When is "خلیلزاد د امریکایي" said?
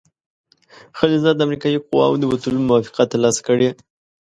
0.97-1.79